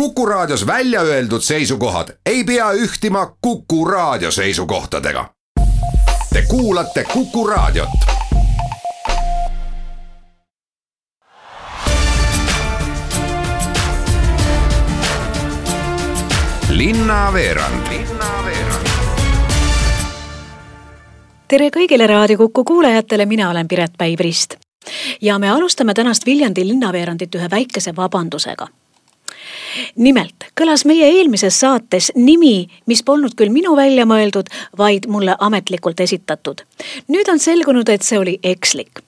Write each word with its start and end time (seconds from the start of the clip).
Kuku 0.00 0.26
Raadios 0.26 0.66
välja 0.66 1.00
öeldud 1.00 1.40
seisukohad 1.40 2.08
ei 2.26 2.44
pea 2.44 2.72
ühtima 2.72 3.36
Kuku 3.40 3.84
Raadio 3.84 4.30
seisukohtadega. 4.30 5.30
Te 6.32 6.42
kuulate 6.48 7.04
Kuku 7.04 7.46
Raadiot. 7.46 7.88
linnaveerand 16.68 17.86
tere 21.48 21.68
kõigile 21.68 22.06
Raadio 22.06 22.36
Kuku 22.36 22.64
kuulajatele, 22.64 23.26
mina 23.26 23.50
olen 23.50 23.68
Piret 23.68 23.92
Päiv-Rist. 23.98 24.56
ja 25.20 25.38
me 25.38 25.50
alustame 25.50 25.94
tänast 25.94 26.26
Viljandi 26.26 26.68
linnaveerandit 26.68 27.34
ühe 27.34 27.50
väikese 27.50 27.96
vabandusega 27.96 28.66
nimelt 29.96 30.48
kõlas 30.60 30.84
meie 30.84 31.08
eelmises 31.18 31.60
saates 31.60 32.12
nimi, 32.14 32.68
mis 32.86 33.02
polnud 33.02 33.34
küll 33.36 33.52
minu 33.52 33.76
välja 33.76 34.06
mõeldud, 34.06 34.50
vaid 34.78 35.06
mulle 35.08 35.36
ametlikult 35.38 36.00
esitatud. 36.00 36.62
nüüd 37.08 37.28
on 37.28 37.38
selgunud, 37.38 37.88
et 37.88 38.02
see 38.02 38.18
oli 38.18 38.38
ekslik. 38.42 39.02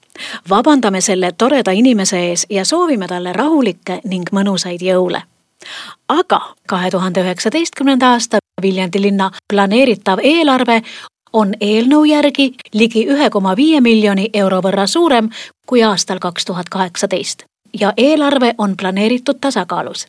vabandame 0.49 1.01
selle 1.01 1.31
toreda 1.31 1.71
inimese 1.71 2.19
ees 2.19 2.45
ja 2.49 2.65
soovime 2.65 3.07
talle 3.07 3.33
rahulikke 3.33 4.01
ning 4.03 4.29
mõnusaid 4.31 4.81
jõule. 4.81 5.21
aga 6.07 6.41
kahe 6.67 6.91
tuhande 6.91 7.21
üheksateistkümnenda 7.21 8.11
aasta 8.11 8.37
Viljandi 8.61 9.01
linna 9.01 9.31
planeeritav 9.53 10.19
eelarve 10.23 10.81
on 11.33 11.53
eelnõu 11.61 12.03
järgi 12.05 12.53
ligi 12.73 13.05
ühe 13.07 13.29
koma 13.29 13.55
viie 13.55 13.81
miljoni 13.81 14.29
euro 14.33 14.61
võrra 14.65 14.87
suurem 14.87 15.29
kui 15.67 15.83
aastal 15.83 16.19
kaks 16.19 16.45
tuhat 16.45 16.69
kaheksateist 16.69 17.43
ja 17.79 17.93
eelarve 17.97 18.53
on 18.57 18.75
planeeritud 18.77 19.37
tasakaalus 19.41 20.07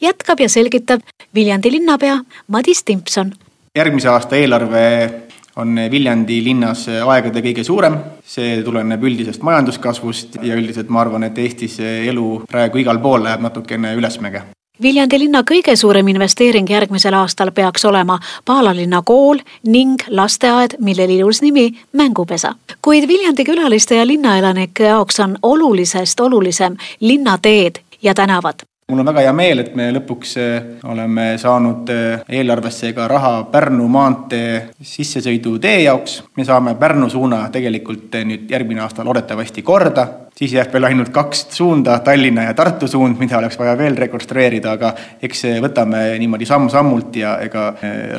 jätkab 0.00 0.40
ja 0.40 0.48
selgitab 0.48 1.00
Viljandi 1.34 1.70
linnapea 1.70 2.18
Madis 2.46 2.84
Timpson. 2.84 3.32
järgmise 3.76 4.08
aasta 4.08 4.36
eelarve 4.36 5.10
on 5.56 5.78
Viljandi 5.90 6.44
linnas 6.44 6.88
aegade 6.88 7.40
kõige 7.42 7.64
suurem, 7.64 7.96
see 8.26 8.62
tuleneb 8.62 9.02
üldisest 9.02 9.42
majanduskasvust 9.42 10.36
ja 10.42 10.54
üldiselt 10.54 10.88
ma 10.88 11.00
arvan, 11.00 11.22
et 11.22 11.38
Eestis 11.38 11.78
elu 11.80 12.42
praegu 12.50 12.82
igal 12.82 12.98
pool 12.98 13.22
läheb 13.24 13.40
natukene 13.40 13.94
ülesmäge. 13.94 14.42
Viljandi 14.82 15.18
linna 15.18 15.44
kõige 15.46 15.76
suurem 15.78 16.08
investeering 16.10 16.70
järgmisel 16.70 17.14
aastal 17.14 17.52
peaks 17.54 17.84
olema 17.84 18.18
Paalalinna 18.44 19.02
kool 19.06 19.38
ning 19.70 20.02
lasteaed, 20.08 20.74
millel 20.80 21.10
ilus 21.10 21.42
nimi 21.42 21.70
Mängupesa. 21.92 22.54
kuid 22.82 23.08
Viljandi 23.08 23.44
külaliste 23.44 23.94
ja 23.94 24.06
linnaelanike 24.06 24.84
jaoks 24.84 25.20
on 25.20 25.38
olulisest 25.42 26.20
olulisem 26.20 26.76
linnateed 27.00 27.78
ja 28.02 28.14
tänavad 28.14 28.66
mul 28.88 28.98
on 28.98 29.06
väga 29.06 29.22
hea 29.24 29.32
meel, 29.32 29.62
et 29.62 29.72
me 29.78 29.86
lõpuks 29.96 30.34
äh, 30.40 30.66
oleme 30.92 31.26
saanud 31.40 31.88
äh, 31.92 32.24
eelarvesse 32.36 32.92
ka 32.96 33.06
raha 33.08 33.32
Pärnu 33.52 33.86
maantee 33.88 34.60
sissesõidutee 34.76 35.78
jaoks. 35.86 36.20
me 36.36 36.44
saame 36.44 36.74
Pärnu 36.80 37.08
suuna 37.10 37.46
tegelikult 37.52 38.14
äh, 38.20 38.26
nüüd 38.28 38.50
järgmine 38.50 38.84
aasta 38.84 39.04
loodetavasti 39.04 39.62
korda, 39.64 40.06
siis 40.36 40.52
jääb 40.58 40.72
veel 40.72 40.90
ainult 40.90 41.12
kaks 41.14 41.46
suunda, 41.56 41.98
Tallinna 42.04 42.44
ja 42.50 42.54
Tartu 42.54 42.88
suund, 42.88 43.16
mida 43.18 43.40
oleks 43.40 43.58
vaja 43.58 43.76
veel 43.78 43.96
rekonstrueerida, 43.96 44.76
aga 44.76 44.94
eks 45.22 45.46
võtame 45.64 46.10
niimoodi 46.20 46.48
samm-sammult 46.48 47.16
ja 47.16 47.38
ega 47.44 47.70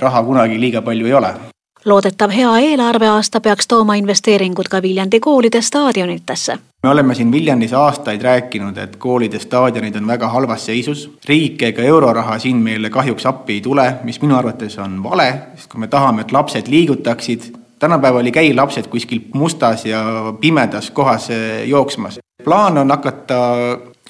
raha 0.01 0.23
kunagi 0.25 0.57
liiga 0.59 0.81
palju 0.81 1.13
ei 1.13 1.21
ole 1.21 1.37
loodetav 1.85 2.31
hea 2.31 2.57
eelarveaasta 2.57 3.41
peaks 3.41 3.67
tooma 3.67 3.95
investeeringud 3.95 4.69
ka 4.69 4.81
Viljandi 4.81 5.19
koolide 5.19 5.61
staadionitesse. 5.61 6.57
me 6.83 6.89
oleme 6.89 7.15
siin 7.15 7.31
Viljandis 7.31 7.73
aastaid 7.73 8.21
rääkinud, 8.21 8.77
et 8.77 8.95
koolide 8.95 9.39
staadionid 9.39 9.95
on 9.95 10.07
väga 10.07 10.27
halvas 10.27 10.65
seisus. 10.65 11.09
riik 11.25 11.61
ega 11.63 11.81
euroraha 11.81 12.39
siin 12.39 12.57
meile 12.57 12.89
kahjuks 12.89 13.25
appi 13.25 13.53
ei 13.53 13.61
tule, 13.61 13.93
mis 14.03 14.21
minu 14.21 14.35
arvates 14.35 14.77
on 14.77 15.03
vale, 15.03 15.33
sest 15.55 15.71
kui 15.71 15.79
me 15.79 15.87
tahame, 15.87 16.21
et 16.21 16.31
lapsed 16.31 16.67
liigutaksid, 16.67 17.51
tänapäeval 17.79 18.25
ei 18.25 18.31
käi 18.31 18.53
lapsed 18.53 18.87
kuskil 18.87 19.21
mustas 19.33 19.85
ja 19.85 20.03
pimedas 20.39 20.91
kohas 20.91 21.29
jooksmas. 21.65 22.19
plaan 22.43 22.77
on 22.77 22.91
hakata 22.91 23.35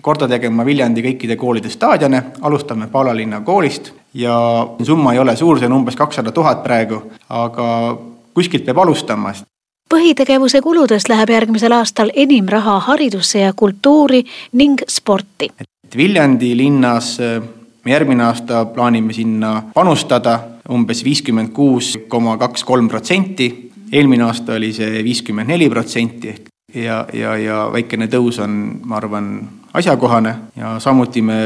korda 0.05 0.27
tegema 0.29 0.65
Viljandi 0.65 1.01
kõikide 1.01 1.37
koolide 1.39 1.71
staadione, 1.73 2.21
alustame 2.45 2.87
Paala 2.91 3.15
linna 3.17 3.41
koolist 3.41 3.89
ja 4.13 4.35
summa 4.83 5.15
ei 5.15 5.19
ole 5.19 5.33
suur, 5.35 5.57
see 5.59 5.69
on 5.69 5.79
umbes 5.79 5.97
kakssada 5.97 6.33
tuhat 6.35 6.61
praegu, 6.63 7.01
aga 7.29 7.67
kuskilt 8.37 8.67
peab 8.67 8.83
alustama. 8.85 9.33
põhitegevuse 9.89 10.61
kuludest 10.61 11.09
läheb 11.09 11.29
järgmisel 11.29 11.73
aastal 11.73 12.11
enim 12.13 12.49
raha 12.49 12.79
haridusse 12.89 13.39
ja 13.39 13.53
kultuuri 13.53 14.23
ning 14.53 14.81
sporti. 14.87 15.51
et 15.59 15.97
Viljandi 15.97 16.55
linnas 16.57 17.17
me 17.85 17.91
järgmine 17.91 18.23
aasta 18.23 18.65
plaanime 18.65 19.13
sinna 19.13 19.63
panustada 19.73 20.39
umbes 20.69 21.03
viiskümmend 21.03 21.53
kuus 21.53 21.97
koma 22.07 22.37
kaks 22.37 22.63
kolm 22.63 22.89
protsenti, 22.89 23.71
eelmine 23.91 24.23
aasta 24.23 24.53
oli 24.53 24.73
see 24.73 25.03
viiskümmend 25.03 25.49
neli 25.49 25.69
protsenti 25.69 26.29
ehk 26.29 26.54
ja, 26.75 27.05
ja, 27.13 27.35
ja 27.37 27.59
väikene 27.73 28.07
tõus 28.11 28.39
on, 28.43 28.57
ma 28.83 28.97
arvan, 28.99 29.29
asjakohane. 29.75 30.35
Ja 30.55 30.75
samuti 30.79 31.21
me 31.21 31.37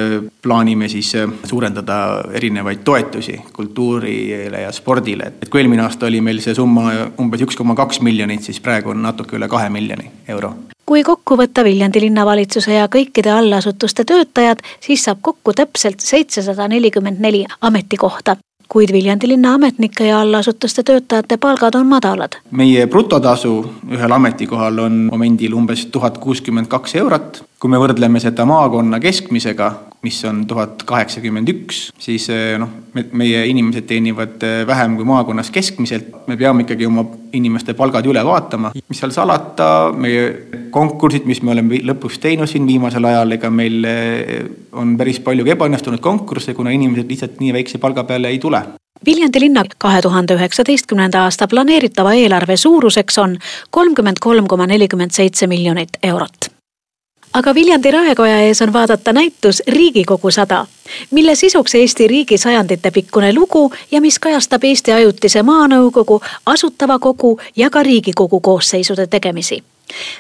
plaanime 0.41 0.90
siis 0.90 1.13
äh, 1.16 1.29
suurendada 1.44 2.23
erinevaid 2.34 2.84
toetusi 2.85 3.41
kultuurile 3.53 4.62
ja 4.62 4.72
spordile, 4.72 5.34
et 5.41 5.50
kui 5.50 5.62
eelmine 5.62 5.85
aasta 5.85 6.09
oli 6.09 6.22
meil 6.22 6.41
see 6.44 6.56
summa 6.57 6.91
umbes 7.22 7.45
üks 7.45 7.57
koma 7.57 7.75
kaks 7.78 8.01
miljonit, 8.06 8.44
siis 8.45 8.59
praegu 8.59 8.94
on 8.94 9.01
natuke 9.03 9.38
üle 9.38 9.47
kahe 9.50 9.69
miljoni 9.73 10.12
euro. 10.28 10.53
Kui 10.89 11.03
kokku 11.06 11.35
võtta 11.38 11.62
Viljandi 11.62 12.01
linnavalitsuse 12.01 12.73
ja 12.73 12.88
kõikide 12.89 13.29
allasutuste 13.29 14.07
töötajad, 14.09 14.63
siis 14.81 15.03
saab 15.06 15.19
kokku 15.22 15.53
täpselt 15.53 16.01
seitsesada 16.01 16.66
nelikümmend 16.68 17.22
neli 17.22 17.44
ametikohta 17.62 18.39
kuid 18.69 18.91
Viljandi 18.94 19.28
linna 19.28 19.53
ametnike 19.57 20.07
ja 20.07 20.19
allasutuste 20.22 20.84
töötajate 20.84 21.38
palgad 21.38 21.75
on 21.75 21.88
madalad. 21.88 22.38
meie 22.52 22.88
brutotasu 22.88 23.53
ühel 23.91 24.12
ametikohal 24.12 24.80
on 24.80 24.97
momendil 25.12 25.53
umbes 25.53 25.85
tuhat 25.85 26.18
kuuskümmend 26.18 26.68
kaks 26.68 26.96
eurot. 26.96 27.44
kui 27.59 27.69
me 27.69 27.78
võrdleme 27.78 28.19
seda 28.19 28.46
maakonna 28.46 29.00
keskmisega, 29.00 29.72
mis 30.01 30.19
on 30.25 30.45
tuhat 30.47 30.83
kaheksakümmend 30.87 31.49
üks, 31.51 31.89
siis 31.99 32.29
eh, 32.31 32.53
noh, 32.59 32.69
meie 33.19 33.41
inimesed 33.51 33.87
teenivad 33.89 34.43
eh, 34.47 34.61
vähem 34.67 34.95
kui 34.95 35.07
maakonnas 35.07 35.51
keskmiselt. 35.51 36.27
me 36.27 36.37
peame 36.37 36.63
ikkagi 36.63 36.85
oma 36.87 37.03
inimeste 37.33 37.73
palgad 37.75 38.07
üle 38.07 38.23
vaatama, 38.25 38.71
mis 38.79 39.01
seal 39.01 39.11
salata, 39.11 39.91
meie 39.91 40.69
konkursid, 40.71 41.25
mis 41.27 41.41
me 41.43 41.51
oleme 41.51 41.81
lõpuks 41.91 42.19
teinud 42.23 42.47
siin 42.47 42.67
viimasel 42.67 43.05
ajal, 43.11 43.35
ega 43.35 43.51
meil 43.51 43.88
eh, 43.89 44.45
on 44.71 44.95
päris 44.99 45.19
palju 45.25 45.47
ka 45.47 45.55
ebaõnnestunud 45.57 46.03
konkursse, 46.03 46.55
kuna 46.55 46.71
inimesed 46.75 47.09
lihtsalt 47.09 47.41
nii 47.43 47.55
väikse 47.59 47.81
palga 47.83 48.05
peale 48.07 48.31
ei 48.31 48.39
tule. 48.39 48.63
Viljandi 49.05 49.39
linna 49.39 49.63
kahe 49.79 50.01
tuhande 50.03 50.35
üheksateistkümnenda 50.35 51.25
aasta 51.27 51.47
planeeritava 51.47 52.13
eelarve 52.19 52.57
suuruseks 52.59 53.19
on 53.23 53.35
kolmkümmend 53.71 54.19
kolm 54.23 54.47
koma 54.47 54.67
nelikümmend 54.67 55.15
seitse 55.15 55.47
miljonit 55.47 55.99
eurot 56.03 56.51
aga 57.34 57.53
Viljandi 57.56 57.91
raekoja 57.91 58.41
ees 58.41 58.62
on 58.62 58.73
vaadata 58.73 59.13
näitus 59.13 59.63
Riigikogu 59.67 60.31
sada, 60.31 60.66
mille 61.12 61.35
sisuks 61.35 61.75
Eesti 61.75 62.07
riigi 62.07 62.38
sajanditepikkune 62.38 63.34
lugu 63.34 63.72
ja 63.91 64.01
mis 64.01 64.19
kajastab 64.19 64.63
Eesti 64.63 64.91
Ajutise 64.91 65.44
Maanõukogu, 65.44 66.22
Asutava 66.45 67.00
Kogu 67.00 67.39
ja 67.56 67.69
ka 67.69 67.84
Riigikogu 67.84 68.39
koosseisude 68.39 69.07
tegemisi. 69.07 69.63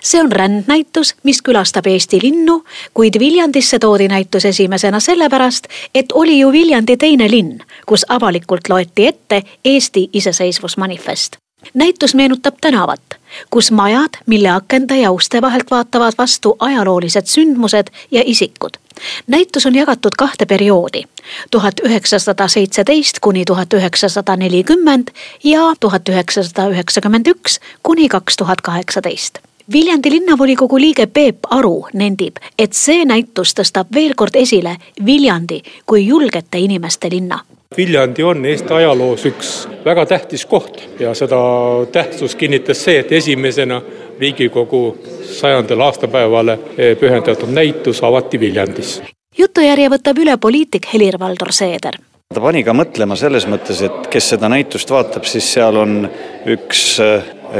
See 0.01 0.21
on 0.21 0.31
rändnäitus, 0.31 1.15
mis 1.23 1.41
külastab 1.41 1.87
Eesti 1.87 2.19
linnu, 2.21 2.63
kuid 2.93 3.19
Viljandisse 3.19 3.79
toodi 3.79 4.07
näitus 4.07 4.45
esimesena 4.45 4.99
sellepärast, 4.99 5.67
et 5.95 6.11
oli 6.11 6.39
ju 6.39 6.51
Viljandi 6.51 6.97
teine 6.97 7.31
linn, 7.31 7.59
kus 7.85 8.05
avalikult 8.09 8.69
loeti 8.69 9.07
ette 9.07 9.43
Eesti 9.65 10.09
iseseisvusmanifest 10.13 11.37
näitus 11.73 12.15
meenutab 12.15 12.55
tänavat, 12.61 13.01
kus 13.49 13.71
majad, 13.71 14.09
mille 14.25 14.49
akende 14.49 14.97
ja 14.97 15.11
uste 15.11 15.41
vahelt 15.41 15.71
vaatavad 15.71 16.13
vastu 16.17 16.55
ajaloolised 16.59 17.25
sündmused 17.25 17.87
ja 18.11 18.21
isikud. 18.25 18.71
näitus 19.27 19.65
on 19.65 19.75
jagatud 19.75 20.11
kahte 20.17 20.45
perioodi, 20.45 21.03
tuhat 21.51 21.73
üheksasada 21.83 22.47
seitseteist 22.47 23.19
kuni 23.19 23.45
tuhat 23.45 23.73
üheksasada 23.73 24.35
nelikümmend 24.35 25.07
ja 25.43 25.61
tuhat 25.79 26.09
üheksasada 26.09 26.69
üheksakümmend 26.69 27.27
üks 27.27 27.59
kuni 27.83 28.09
kaks 28.09 28.35
tuhat 28.37 28.61
kaheksateist 28.61 29.39
Viljandi 29.71 30.11
linnavolikogu 30.11 30.79
liige 30.79 31.05
Peep 31.05 31.37
Aru 31.49 31.85
nendib, 31.93 32.39
et 32.57 32.73
see 32.73 33.05
näitus 33.05 33.53
tõstab 33.53 33.93
veel 33.93 34.15
kord 34.17 34.35
esile 34.35 34.77
Viljandi 35.05 35.61
kui 35.85 36.07
julgete 36.07 36.57
inimeste 36.57 37.09
linna 37.13 37.43
Viljandi 37.77 38.23
on 38.23 38.45
Eesti 38.49 38.73
ajaloos 38.73 39.25
üks 39.29 39.49
väga 39.85 40.05
tähtis 40.09 40.45
koht 40.49 40.79
ja 40.99 41.11
seda 41.13 41.37
tähtsust 41.93 42.37
kinnitas 42.39 42.81
see, 42.83 42.97
et 43.03 43.11
esimesena 43.11 43.77
Riigikogu 44.19 44.97
sajandale 45.37 45.85
aastapäevale 45.85 46.57
pühendatud 46.99 47.53
näitus 47.53 48.01
avati 48.03 48.39
Viljandis. 48.39 49.01
jutujärje 49.37 49.89
võtab 49.93 50.17
üle 50.17 50.37
poliitik 50.41 50.89
Helir-Valdor 50.93 51.53
Seeder 51.53 52.01
ta 52.33 52.41
pani 52.41 52.63
ka 52.65 52.73
mõtlema 52.73 53.15
selles 53.15 53.45
mõttes, 53.45 53.83
et 53.85 54.09
kes 54.09 54.33
seda 54.33 54.49
näitust 54.49 54.89
vaatab, 54.89 55.29
siis 55.29 55.53
seal 55.53 55.77
on 55.77 56.09
üks 56.45 56.97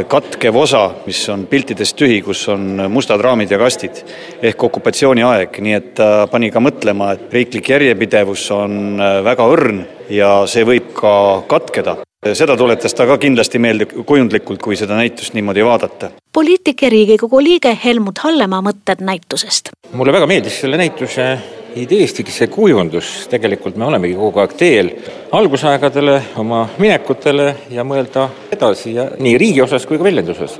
katkev 0.08 0.56
osa, 0.56 0.84
mis 1.06 1.22
on 1.30 1.46
piltidest 1.50 1.98
tühi, 1.98 2.20
kus 2.26 2.44
on 2.52 2.86
mustad 2.92 3.22
raamid 3.22 3.52
ja 3.52 3.58
kastid 3.62 4.04
ehk 4.42 4.64
okupatsiooniaeg, 4.70 5.62
nii 5.66 5.78
et 5.78 5.94
ta 6.00 6.28
pani 6.32 6.52
ka 6.54 6.62
mõtlema, 6.64 7.14
et 7.16 7.34
riiklik 7.34 7.72
järjepidevus 7.74 8.50
on 8.56 9.02
väga 9.26 9.50
õrn 9.50 9.82
ja 10.14 10.36
see 10.50 10.68
võib 10.68 10.94
ka 10.98 11.12
katkeda 11.50 12.00
seda 12.34 12.58
tuletas 12.58 12.94
ta 12.94 13.06
ka 13.08 13.16
kindlasti 13.18 13.60
meelde 13.64 13.86
kujundlikult, 13.88 14.60
kui 14.62 14.76
seda 14.76 14.98
näitust 15.00 15.34
niimoodi 15.34 15.64
vaadata. 15.66 16.12
poliitik 16.34 16.82
ja 16.82 16.90
Riigikogu 16.90 17.40
liige 17.44 17.78
Helmut 17.86 18.18
Hallemaa 18.18 18.62
mõtted 18.62 19.00
näitusest. 19.00 19.70
mulle 19.94 20.14
väga 20.14 20.28
meeldis 20.28 20.60
selle 20.62 20.78
näituse 20.78 21.38
ideest 21.76 22.20
ikkagi 22.20 22.36
see 22.36 22.48
kujundus, 22.48 23.28
tegelikult 23.30 23.78
me 23.78 23.86
olemegi 23.86 24.18
kogu 24.20 24.40
aeg 24.40 24.54
teel 24.58 24.92
algusaegadele, 25.32 26.22
oma 26.38 26.68
minekutele 26.78 27.56
ja 27.70 27.84
mõelda 27.84 28.30
edasi 28.52 28.94
ja 28.96 29.10
nii 29.20 29.38
riigi 29.38 29.62
osas 29.62 29.86
kui 29.86 29.98
ka 29.98 30.04
väljendi 30.04 30.34
osas. 30.36 30.60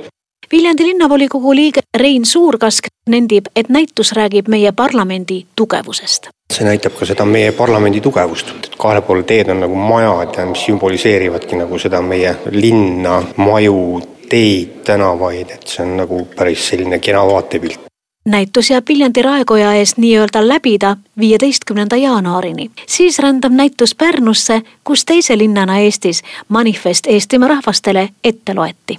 Viljandi 0.50 0.84
linnavolikogu 0.84 1.52
liige 1.54 1.82
Rein 1.96 2.24
Suurkask 2.26 2.88
nendib, 3.10 3.46
et 3.56 3.68
näitus 3.68 4.12
räägib 4.12 4.48
meie 4.48 4.72
parlamendi 4.72 5.44
tugevusest. 5.56 6.28
see 6.52 6.66
näitab 6.66 6.96
ka 6.98 7.06
seda 7.06 7.24
meie 7.24 7.52
parlamendi 7.52 8.00
tugevust, 8.00 8.48
et 8.64 8.74
kahel 8.78 9.02
pool 9.02 9.22
teed 9.22 9.48
on 9.48 9.60
nagu 9.60 9.74
majad, 9.74 10.34
mis 10.48 10.64
sümboliseerivadki 10.66 11.56
nagu 11.56 11.78
seda 11.78 12.02
meie 12.02 12.34
linna, 12.50 13.22
maju, 13.36 14.00
teid, 14.28 14.82
tänavaid, 14.84 15.54
et 15.54 15.66
see 15.66 15.86
on 15.86 15.96
nagu 16.02 16.24
päris 16.36 16.66
selline 16.72 16.98
kena 16.98 17.22
vaatepilt 17.26 17.89
näitus 18.30 18.70
jääb 18.70 18.88
Viljandi 18.88 19.22
raekoja 19.22 19.72
eest 19.74 19.98
nii-öelda 19.98 20.48
läbida 20.48 20.96
viieteistkümnenda 21.18 21.96
jaanuarini. 21.96 22.70
siis 22.86 23.18
rändab 23.18 23.52
näitus 23.52 23.94
Pärnusse, 23.94 24.62
kus 24.84 25.04
teise 25.04 25.38
linnana 25.38 25.78
Eestis 25.78 26.22
manifest 26.48 27.06
Eestimaa 27.06 27.48
rahvastele 27.48 28.08
ette 28.24 28.54
loeti 28.54 28.98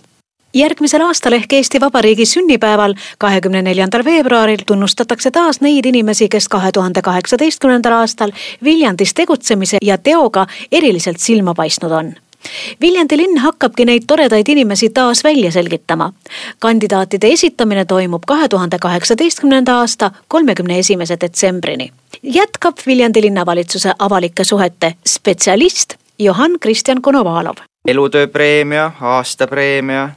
järgmisel 0.53 1.01
aastal 1.01 1.33
ehk 1.33 1.53
Eesti 1.53 1.79
Vabariigi 1.81 2.25
sünnipäeval, 2.25 2.93
kahekümne 3.17 3.61
neljandal 3.61 4.03
veebruaril 4.05 4.65
tunnustatakse 4.67 5.31
taas 5.31 5.61
neid 5.61 5.85
inimesi, 5.85 6.29
kes 6.29 6.47
kahe 6.47 6.71
tuhande 6.71 7.01
kaheksateistkümnendal 7.01 7.93
aastal 8.01 8.31
Viljandis 8.63 9.13
tegutsemise 9.13 9.77
ja 9.81 9.97
teoga 9.97 10.47
eriliselt 10.71 11.19
silma 11.19 11.53
paistnud 11.53 11.91
on 11.91 12.13
Viljandi 12.81 13.17
linn 13.17 13.37
hakkabki 13.37 13.85
neid 13.85 14.03
toredaid 14.07 14.49
inimesi 14.49 14.89
taas 14.89 15.23
välja 15.23 15.51
selgitama. 15.51 16.13
kandidaatide 16.59 17.27
esitamine 17.27 17.85
toimub 17.85 18.23
kahe 18.27 18.47
tuhande 18.47 18.79
kaheksateistkümnenda 18.79 19.75
aasta 19.75 20.11
kolmekümne 20.27 20.79
esimese 20.79 21.17
detsembrini. 21.21 21.91
jätkab 22.23 22.77
Viljandi 22.87 23.21
linnavalitsuse 23.21 23.91
avalike 23.99 24.43
suhete 24.43 24.93
spetsialist 25.07 25.93
Johann 26.19 26.59
Kristjan 26.59 27.01
Konovalov. 27.01 27.55
elutööpreemia, 27.87 28.91
aastapreemia, 29.01 30.09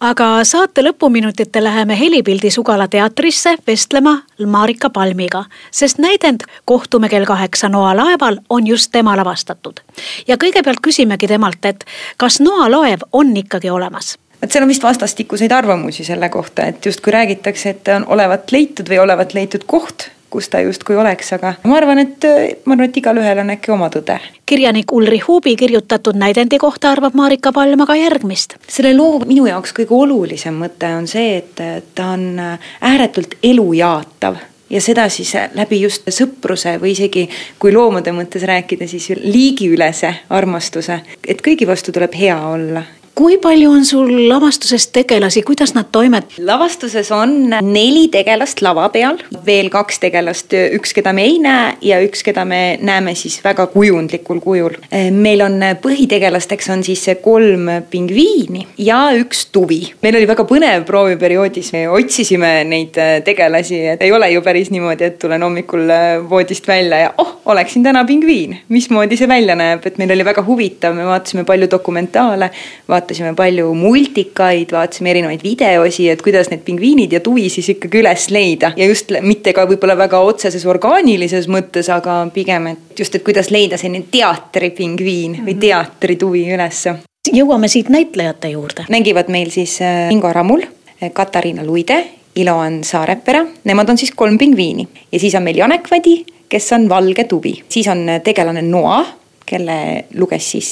aga 0.00 0.44
saate 0.44 0.84
lõpuminutitel 0.84 1.64
läheme 1.64 1.98
Helipildi 1.98 2.50
Sugala 2.50 2.88
teatrisse 2.88 3.56
vestlema 3.66 4.18
Marika 4.46 4.90
Palmiga, 4.90 5.44
sest 5.70 5.98
näidend 5.98 6.46
Kohtume 6.64 7.08
kell 7.08 7.24
kaheksa 7.24 7.68
Noa 7.68 7.96
laeval 7.96 8.40
on 8.48 8.66
just 8.66 8.92
tema 8.92 9.16
lavastatud. 9.16 9.80
ja 10.28 10.36
kõigepealt 10.36 10.80
küsimegi 10.82 11.28
temalt, 11.28 11.64
et 11.64 11.84
kas 12.16 12.40
Noa 12.40 12.70
laev 12.70 13.00
on 13.12 13.36
ikkagi 13.36 13.70
olemas 13.70 14.16
et 14.42 14.52
seal 14.52 14.64
on 14.64 14.68
vist 14.68 14.82
vastastikuseid 14.82 15.52
arvamusi 15.52 16.04
selle 16.04 16.28
kohta, 16.28 16.66
et 16.66 16.86
justkui 16.86 17.12
räägitakse, 17.12 17.70
et 17.70 17.88
on 17.96 18.06
olevat 18.06 18.52
leitud 18.52 18.88
või 18.88 18.98
olevat 18.98 19.34
leitud 19.34 19.66
koht 19.66 20.10
kus 20.30 20.48
ta 20.48 20.60
justkui 20.60 20.96
oleks, 20.96 21.32
aga 21.36 21.54
ma 21.64 21.76
arvan, 21.76 21.98
et 21.98 22.26
ma 22.64 22.74
arvan, 22.74 22.88
et 22.88 23.00
igalühel 23.00 23.42
on 23.42 23.54
äkki 23.56 23.72
oma 23.74 23.90
tõde. 23.92 24.18
kirjanik 24.46 24.92
Ulri 24.92 25.18
Huubi 25.26 25.56
kirjutatud 25.56 26.18
näidendi 26.18 26.58
kohta 26.58 26.90
arvab 26.90 27.14
Marika 27.14 27.52
Palm 27.52 27.80
aga 27.80 27.96
järgmist. 27.96 28.56
selle 28.68 28.94
loo 28.96 29.18
minu 29.26 29.46
jaoks 29.46 29.74
kõige 29.76 29.96
olulisem 29.96 30.54
mõte 30.54 30.94
on 30.96 31.06
see, 31.10 31.36
et 31.42 31.64
ta 31.94 32.12
on 32.14 32.40
ääretult 32.80 33.36
elujaatav 33.42 34.36
ja 34.70 34.80
seda 34.80 35.08
siis 35.08 35.34
läbi 35.54 35.80
just 35.82 36.08
sõpruse 36.14 36.76
või 36.80 36.94
isegi 36.94 37.26
kui 37.58 37.72
loomade 37.74 38.12
mõttes 38.14 38.46
rääkida, 38.46 38.86
siis 38.88 39.10
liigiülese 39.18 40.14
armastuse, 40.30 41.00
et 41.26 41.42
kõigi 41.42 41.66
vastu 41.66 41.92
tuleb 41.92 42.14
hea 42.14 42.38
olla 42.48 42.84
kui 43.20 43.36
palju 43.36 43.68
on 43.68 43.82
sul 43.84 44.08
lavastuses 44.30 44.86
tegelasi, 44.94 45.42
kuidas 45.44 45.74
nad 45.76 45.90
toimetavad? 45.92 46.38
lavastuses 46.46 47.10
on 47.12 47.50
neli 47.50 48.06
tegelast 48.08 48.62
lava 48.64 48.86
peal, 48.88 49.18
veel 49.44 49.68
kaks 49.72 50.00
tegelast, 50.00 50.54
üks, 50.78 50.94
keda 50.96 51.12
me 51.12 51.26
ei 51.28 51.34
näe 51.42 51.74
ja 51.84 51.98
üks, 52.00 52.22
keda 52.24 52.46
me 52.48 52.78
näeme 52.80 53.12
siis 53.18 53.36
väga 53.44 53.66
kujundlikul 53.74 54.40
kujul. 54.40 54.78
meil 55.12 55.44
on 55.44 55.60
põhitegelasteks 55.82 56.70
on 56.72 56.84
siis 56.86 57.02
kolm 57.20 57.68
pingviini 57.90 58.64
ja 58.80 59.02
üks 59.20 59.44
tuvi. 59.52 59.82
meil 60.00 60.16
oli 60.16 60.30
väga 60.30 60.48
põnev 60.48 60.88
prooviperioodis, 60.88 61.74
me 61.76 61.84
otsisime 61.92 62.54
neid 62.72 62.96
tegelasi, 63.28 63.82
et 63.96 64.06
ei 64.06 64.16
ole 64.16 64.32
ju 64.32 64.40
päris 64.48 64.72
niimoodi, 64.72 65.10
et 65.10 65.20
tulen 65.20 65.44
hommikul 65.44 65.92
voodist 66.30 66.72
välja 66.72 67.04
ja 67.04 67.12
oh, 67.18 67.36
oleksin 67.52 67.84
täna 67.84 68.06
pingviin. 68.08 68.62
mismoodi 68.72 69.20
see 69.20 69.28
välja 69.28 69.60
näeb, 69.60 69.84
et 69.84 70.00
meil 70.00 70.16
oli 70.16 70.24
väga 70.32 70.46
huvitav, 70.48 70.96
me 70.96 71.04
vaatasime 71.04 71.44
palju 71.44 71.68
dokumentaale, 71.76 72.48
vaatasime 72.88 73.09
vaatasime 73.10 73.34
palju 73.34 73.72
multikaid, 73.74 74.70
vaatasime 74.70 75.10
erinevaid 75.10 75.42
videosi, 75.42 76.06
et 76.12 76.20
kuidas 76.22 76.50
need 76.52 76.62
pingviinid 76.62 77.12
ja 77.12 77.20
tuvi 77.20 77.48
siis 77.50 77.72
ikkagi 77.74 77.98
üles 78.04 78.28
leida 78.30 78.70
ja 78.78 78.86
just 78.86 79.10
mitte 79.26 79.52
ka 79.56 79.64
võib-olla 79.66 79.96
väga 79.98 80.20
otseses 80.22 80.62
orgaanilises 80.70 81.48
mõttes, 81.50 81.90
aga 81.90 82.22
pigem, 82.34 82.70
et 82.70 83.02
just, 83.02 83.14
et 83.18 83.26
kuidas 83.26 83.50
leida 83.50 83.78
selline 83.80 84.06
teatripingviin 84.12 85.40
või 85.40 85.56
mhm. 85.56 85.60
teatrituvi 85.64 86.44
ülesse. 86.54 86.94
jõuame 87.32 87.68
siit 87.68 87.90
näitlejate 87.90 88.54
juurde. 88.54 88.86
mängivad 88.90 89.28
meil 89.28 89.50
siis 89.50 89.80
äh, 89.82 90.12
Ingo 90.12 90.32
Ramul, 90.32 90.62
äh, 91.02 91.10
Katariina 91.12 91.66
Luide, 91.66 92.04
Iloan 92.36 92.84
Saarepera, 92.84 93.42
nemad 93.64 93.90
on 93.90 93.98
siis 93.98 94.14
kolm 94.14 94.38
pingviini 94.38 94.86
ja 95.10 95.18
siis 95.18 95.34
on 95.34 95.42
meil 95.42 95.58
Janek 95.58 95.90
Vadi, 95.90 96.20
kes 96.48 96.72
on 96.78 96.88
valge 96.88 97.24
tuvi, 97.24 97.58
siis 97.68 97.88
on 97.90 98.06
äh, 98.08 98.22
tegelane 98.22 98.62
Noa 98.62 99.02
kelle 99.50 99.76
luges 100.14 100.52
siis 100.54 100.70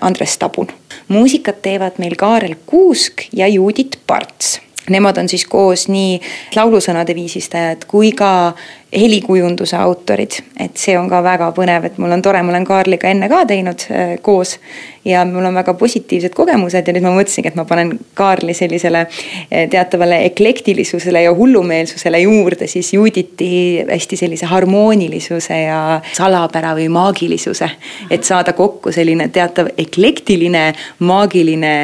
Andres 0.00 0.38
Tabun. 0.38 0.70
muusikat 1.08 1.62
teevad 1.62 1.98
meil 1.98 2.14
Kaarel 2.16 2.54
Kuusk 2.66 3.26
ja 3.34 3.48
Judit 3.50 3.98
Parts 4.06 4.60
Nemad 4.88 5.16
on 5.20 5.28
siis 5.28 5.44
koos 5.46 5.88
nii 5.92 6.20
laulusõnade 6.56 7.14
viisistajad 7.14 7.84
kui 7.86 8.12
ka 8.16 8.52
helikujunduse 8.96 9.76
autorid, 9.76 10.40
et 10.58 10.78
see 10.80 10.96
on 10.98 11.06
ka 11.10 11.20
väga 11.22 11.50
põnev, 11.54 11.84
et 11.86 11.98
mul 12.02 12.10
on 12.10 12.22
tore, 12.24 12.40
ma 12.42 12.50
olen 12.50 12.64
Kaarliga 12.66 13.10
enne 13.12 13.28
ka 13.30 13.44
teinud 13.46 13.84
äh, 13.90 14.16
koos. 14.22 14.56
ja 15.04 15.22
mul 15.24 15.44
on 15.48 15.54
väga 15.54 15.74
positiivsed 15.74 16.34
kogemused 16.36 16.88
ja 16.88 16.92
nüüd 16.92 17.04
ma 17.06 17.12
mõtlesingi, 17.14 17.52
et 17.52 17.54
ma 17.56 17.64
panen 17.64 17.92
Kaarli 18.18 18.54
sellisele 18.56 19.04
äh, 19.06 19.68
teatavale 19.70 20.24
eklektilisusele 20.24 21.22
ja 21.22 21.34
hullumeelsusele 21.34 22.20
juurde 22.24 22.66
siis 22.66 22.92
Juditi 22.92 23.84
hästi 23.88 24.16
sellise 24.16 24.50
harmoonilisuse 24.50 25.62
ja 25.62 26.00
salapära 26.12 26.74
või 26.74 26.88
maagilisuse. 26.88 27.70
et 28.10 28.24
saada 28.24 28.52
kokku 28.52 28.92
selline 28.92 29.28
teatav 29.28 29.70
eklektiline, 29.78 30.72
maagiline 30.98 31.74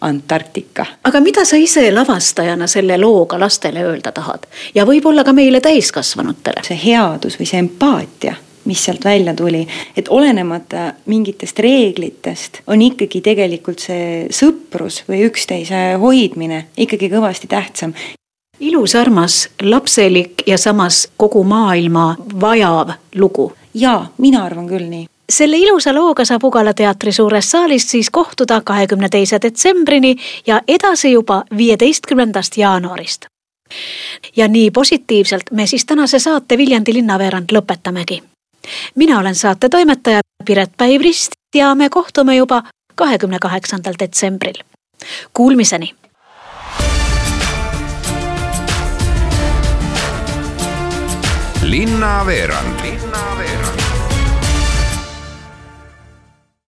Antarktika. 0.00 0.86
aga 1.04 1.20
mida 1.20 1.44
sa 1.44 1.56
ise 1.56 1.90
lavastajana 1.92 2.66
selle 2.66 2.98
looga 2.98 3.40
lastele 3.40 3.82
öelda 3.84 4.12
tahad 4.12 4.46
ja 4.74 4.86
võib-olla 4.88 5.24
ka 5.24 5.32
meile 5.32 5.60
täiskasvanutele? 5.60 6.64
see 6.64 6.78
headus 6.84 7.36
või 7.40 7.50
see 7.50 7.58
empaatia 7.58 8.34
mis 8.64 8.84
sealt 8.84 9.04
välja 9.04 9.34
tuli, 9.34 9.66
et 9.96 10.08
olenemata 10.08 10.92
mingitest 11.06 11.58
reeglitest 11.58 12.60
on 12.66 12.82
ikkagi 12.82 13.20
tegelikult 13.24 13.80
see 13.80 14.26
sõprus 14.30 15.02
või 15.08 15.24
üksteise 15.28 15.82
hoidmine 16.00 16.66
ikkagi 16.76 17.08
kõvasti 17.12 17.48
tähtsam 17.50 17.94
ilus, 18.60 18.94
armas, 18.96 19.48
lapselik 19.62 20.44
ja 20.46 20.58
samas 20.58 21.08
kogu 21.16 21.44
maailma 21.44 22.16
vajav 22.40 22.92
lugu. 23.14 23.52
jaa, 23.74 24.12
mina 24.18 24.44
arvan 24.44 24.68
küll 24.68 24.88
nii 24.88 25.06
selle 25.30 25.56
ilusa 25.56 25.94
looga 25.94 26.24
saab 26.24 26.44
Ugala 26.44 26.74
teatri 26.74 27.12
suures 27.12 27.50
saalis 27.50 27.90
siis 27.90 28.10
kohtuda 28.10 28.60
kahekümne 28.64 29.08
teise 29.08 29.38
detsembrini 29.42 30.16
ja 30.46 30.60
edasi 30.68 31.12
juba 31.12 31.44
viieteistkümnendast 31.56 32.56
jaanuarist. 32.56 33.26
ja 34.36 34.48
nii 34.48 34.70
positiivselt 34.70 35.42
me 35.50 35.66
siis 35.66 35.84
tänase 35.84 36.18
saate 36.18 36.58
Viljandi 36.58 36.94
linnaveerand 36.94 37.52
lõpetamegi. 37.52 38.22
mina 38.94 39.18
olen 39.18 39.34
saate 39.34 39.68
toimetaja 39.68 40.20
Piret 40.44 40.70
Päivrist 40.76 41.32
ja 41.54 41.74
me 41.74 41.88
kohtume 41.88 42.36
juba 42.36 42.62
kahekümne 42.94 43.38
kaheksandal 43.38 43.94
detsembril. 43.98 44.54
Kuulmiseni 45.34 45.94
linnaveerand. 51.62 52.80
linnaveerand 52.82 53.39